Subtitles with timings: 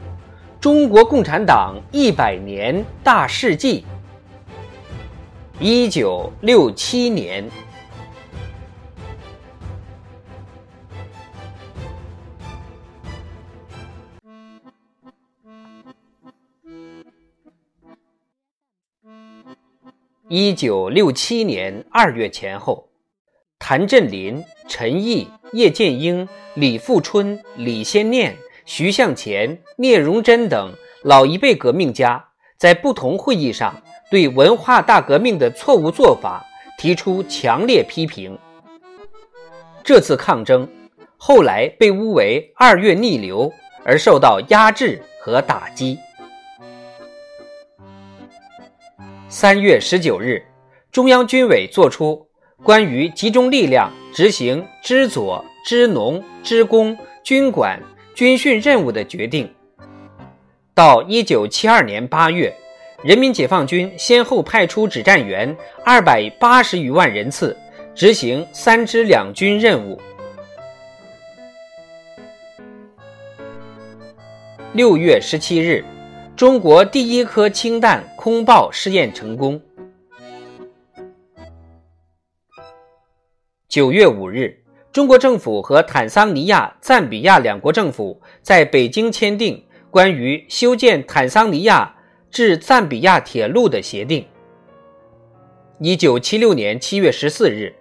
[0.61, 3.83] 中国共产党一百年大事记》。
[5.59, 7.49] 一九六七年，
[20.29, 22.87] 一九六七年二月前后。
[23.57, 30.73] 谭震林、陈毅、叶剑英、李富春、李先念、徐向前、聂荣臻等
[31.03, 32.23] 老一辈革命家
[32.57, 36.45] 在不同会议上对文化大革命的错误做法
[36.77, 38.37] 提出强烈批评。
[39.83, 40.67] 这次抗争
[41.17, 43.51] 后来被诬为“二月逆流”，
[43.83, 45.97] 而受到压制和打击。
[49.27, 50.43] 三月十九日，
[50.91, 52.27] 中央军委作出。
[52.63, 57.81] 关于集中力量执行知左、知农、知工、军管、
[58.13, 59.51] 军训任务的决定。
[60.73, 62.53] 到一九七二年八月，
[63.03, 67.55] 人民解放军先后派出指战员二百八十余万人次，
[67.93, 69.99] 执行三支两军任务。
[74.73, 75.83] 六月十七日，
[76.35, 79.61] 中国第一颗氢弹空爆试验成功。
[83.67, 84.60] 九月五日，
[84.91, 91.95] 中国政府和坦桑尼亚、赞比亚两国政府在北京签订关于修建坦桑尼亚
[92.29, 94.25] 至赞比亚铁路的协定。
[95.79, 97.73] 一九七六年七月十四日，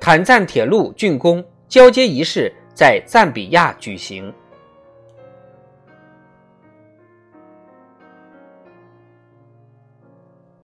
[0.00, 4.32] 坦赞铁路竣工，交接仪式在赞比亚举行。